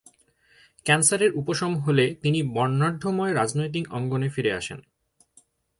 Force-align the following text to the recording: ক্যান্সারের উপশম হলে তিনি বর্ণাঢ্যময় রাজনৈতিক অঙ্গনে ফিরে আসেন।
ক্যান্সারের 0.85 1.31
উপশম 1.33 1.71
হলে 1.77 2.05
তিনি 2.21 2.39
বর্ণাঢ্যময় 2.43 3.33
রাজনৈতিক 3.33 3.85
অঙ্গনে 3.93 4.29
ফিরে 4.29 4.51
আসেন। 4.53 4.79